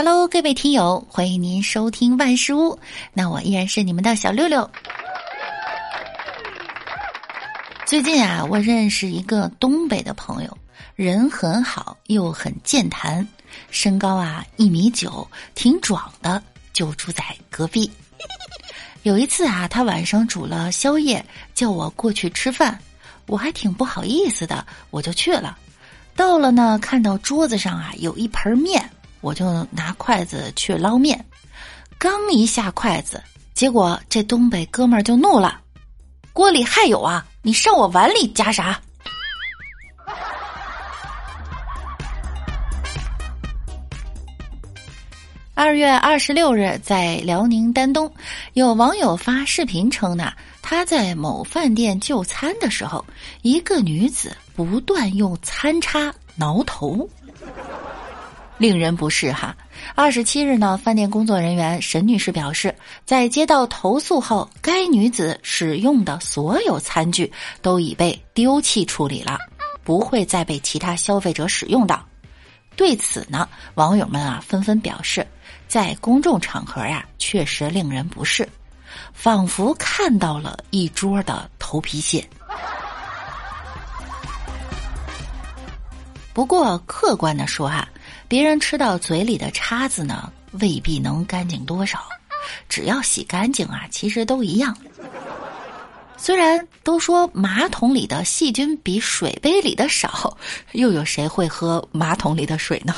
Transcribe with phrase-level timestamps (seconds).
[0.00, 2.78] Hello，各位听友，欢迎您收听万事屋。
[3.12, 4.70] 那我依然是你们的小六六。
[7.84, 10.58] 最近啊，我认识一个东北的朋友，
[10.94, 13.26] 人很好，又很健谈，
[13.72, 16.40] 身高啊一米九，挺壮的，
[16.72, 17.90] 就住在隔壁。
[19.02, 21.26] 有一次啊，他晚上煮了宵夜，
[21.56, 22.78] 叫我过去吃饭，
[23.26, 25.58] 我还挺不好意思的，我就去了。
[26.14, 28.88] 到了呢，看到桌子上啊有一盆面。
[29.28, 31.22] 我就拿筷子去捞面，
[31.98, 35.60] 刚一下筷子，结果这东北哥们儿就怒了
[36.32, 38.80] ：“锅里还有啊，你上我碗里夹啥？”
[45.52, 48.10] 二月二十六日，在辽宁丹东，
[48.54, 53.04] 有网友发视频称呢，他在某饭店就餐的时候，
[53.42, 57.06] 一个女子不断用餐叉挠头。
[58.58, 59.56] 令人不适哈！
[59.94, 62.74] 二十七日呢，饭店工作人员沈女士表示，
[63.06, 69.38] 在接到投诉后，该女子使用的所有餐具都已被丢弃处理了，
[69.84, 72.04] 不会再被其他消费者使用到。
[72.74, 75.24] 对此呢，网友们啊纷纷表示，
[75.68, 78.48] 在公众场合呀，确实令人不适，
[79.12, 82.28] 仿佛看到了一桌的头皮屑。
[86.32, 87.88] 不过客观的说哈。
[88.28, 91.98] 别人吃到嘴里的叉子呢，未必能干净多少。
[92.68, 94.76] 只要洗干净啊，其实都一样。
[96.18, 100.36] 虽然都说马桶里的细菌比水杯里的少，
[100.72, 102.94] 又有谁会喝马桶里的水呢？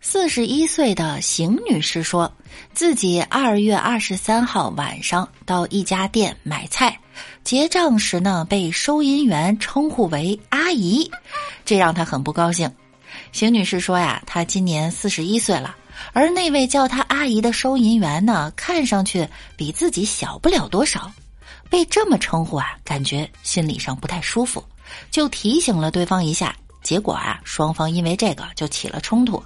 [0.00, 2.32] 四十一岁的邢女士说，
[2.72, 6.98] 自己二月二十三号晚上到一家店买菜。
[7.44, 11.10] 结账时呢，被收银员称呼为阿姨，
[11.64, 12.70] 这让她很不高兴。
[13.32, 15.74] 邢女士说呀，她今年四十一岁了，
[16.12, 19.26] 而那位叫她阿姨的收银员呢，看上去
[19.56, 21.10] 比自己小不了多少，
[21.70, 24.62] 被这么称呼啊，感觉心理上不太舒服，
[25.10, 29.42] 就提醒了对方一下，结果啊，双方因为这个就起了冲突。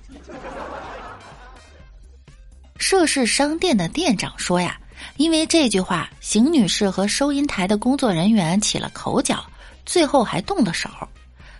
[2.78, 4.76] 涉事商店的店长说呀。
[5.16, 9.44] 因为这句话，邢女士和收银台的工作人员起了口角，
[9.84, 10.88] 最后还动了手。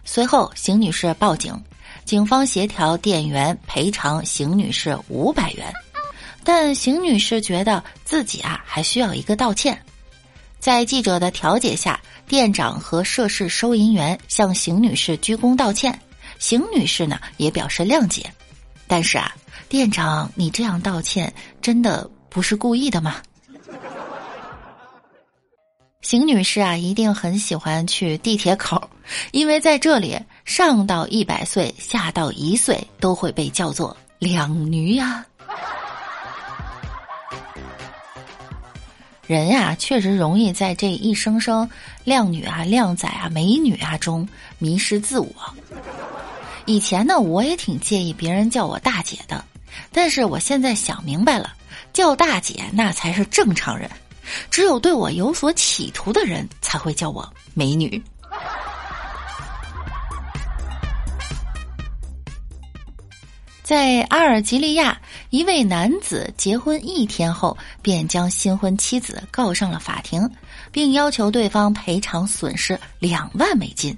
[0.05, 1.55] 随后，邢女士报警，
[2.05, 5.73] 警方协调店员赔偿邢女士五百元。
[6.45, 9.81] 但邢女士觉得自己啊还需要一个道歉。
[10.59, 15.97] 在记者的调解下，店长和涉事收银员向邢女士鞠躬道歉。
[16.41, 18.29] 邢女士呢也表示谅解。
[18.89, 19.33] 但是啊，
[19.69, 23.23] 店长，你这样道歉真的不是故意的吗？
[26.13, 28.91] 邢女士啊，一定很喜欢去地铁口，
[29.31, 35.25] 因为在这里，上到一百岁，下到一岁，都会被叫做两女呀。
[39.27, 41.67] 人呀，确实容易在这一声声
[42.05, 44.29] “靓女”啊、“靓仔”啊、“美女”啊中
[44.59, 45.33] 迷失自我。
[46.67, 49.43] 以前呢，我也挺介意别人叫我大姐的，
[49.91, 51.55] 但是我现在想明白了，
[51.95, 53.91] 叫大姐那才是正常人。
[54.51, 58.03] 只有对我有所企图的人才会叫我美女。
[63.63, 65.01] 在阿尔及利亚，
[65.31, 70.29] 一位男子结婚一天后便将新婚妻子告上了法庭，
[70.71, 73.97] 并要求对方赔偿损失两万美金。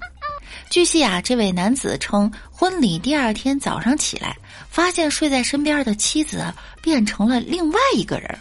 [0.70, 4.36] 据悉啊，这位男子称，婚礼第二天早上起来，
[4.68, 6.44] 发现睡在身边的妻子
[6.80, 8.38] 变成了另外一个人。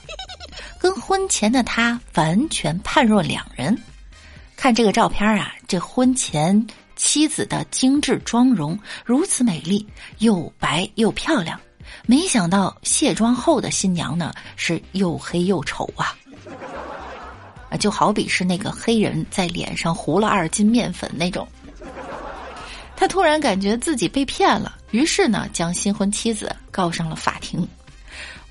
[0.83, 3.73] 跟婚前的他完全判若两人。
[4.57, 6.67] 看这个照片啊，这婚前
[6.97, 11.57] 妻子的精致妆容如此美丽，又白又漂亮。
[12.05, 16.17] 没想到卸妆后的新娘呢，是又黑又丑啊！
[17.69, 21.47] 啊，就好比是那个黑人在脸上糊了二斤面粉那种。
[22.97, 27.65] 他突然感觉自己被骗了，于是呢，将新婚妻子告上了法庭。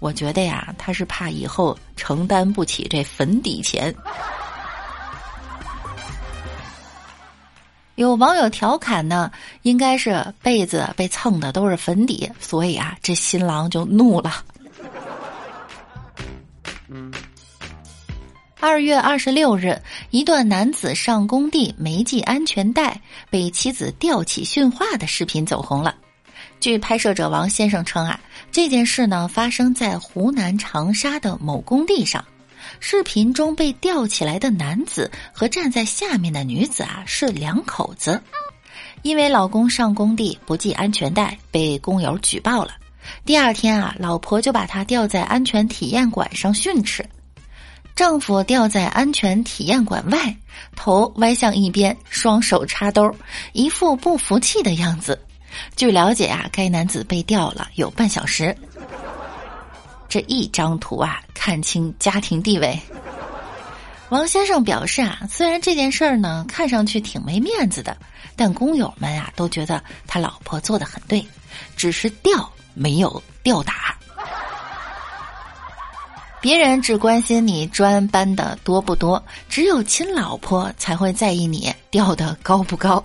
[0.02, 3.94] 我觉得呀，他是怕以后承担不起这粉底钱。
[7.94, 9.31] 有网友调侃呢，
[9.62, 14.43] 应该是被子被蹭的都是粉底，所以啊，这新郎就怒了。
[18.58, 23.00] 二月二十六日，一段男子上工地没系安全带，
[23.31, 25.94] 被妻子吊起训话的视频走红了。
[26.62, 28.19] 据拍摄者王先生称啊。
[28.53, 32.25] 这件事呢，发生在湖南长沙的某工地上。
[32.79, 38.23] 视频中被吊起来的男子和站在下面的女子啊是两口子。
[39.03, 42.75] 因为老公上工地不系安全带，被工友举报了。
[43.25, 47.05] 第二天啊，老婆就把他吊在安全体验馆上训斥。
[47.97, 50.37] 丈夫吊在安全体验馆外，
[50.76, 53.12] 头歪向一边，双手插兜，
[53.53, 55.19] 一副不服气的样子。
[55.76, 58.56] 据了解啊，该男子被吊了有半小时。
[60.08, 62.78] 这一张图啊，看清家庭地位。
[64.10, 67.96] 王先生表示啊，虽然这件事儿呢看上去挺没面子的，
[68.37, 71.26] 但工友们啊都觉得他老婆做的很对，
[71.76, 73.96] 只是吊没有吊打。
[76.43, 83.02] 别人只关心你砖搬的多不多，只有亲老婆才会在意你吊的高不高，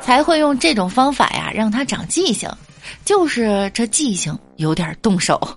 [0.00, 2.50] 才会用这种方法呀让他长记性，
[3.04, 5.40] 就是这记性有点动手。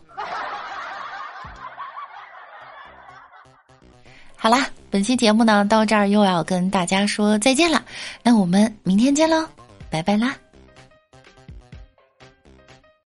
[4.37, 7.83] 好啦，本期节目呢到这儿又要跟大家说再见了，
[8.21, 9.47] 那我们明天见喽，
[9.89, 10.35] 拜拜啦。